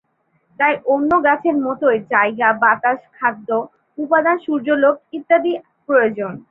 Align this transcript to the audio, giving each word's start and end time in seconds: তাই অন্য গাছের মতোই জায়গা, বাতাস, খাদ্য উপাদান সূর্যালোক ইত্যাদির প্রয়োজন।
তাই 0.59 0.73
অন্য 0.85 1.11
গাছের 1.23 1.55
মতোই 1.65 1.97
জায়গা, 2.13 2.47
বাতাস, 2.63 2.99
খাদ্য 3.17 3.49
উপাদান 3.97 4.37
সূর্যালোক 4.45 4.95
ইত্যাদির 5.13 5.57
প্রয়োজন। 5.87 6.33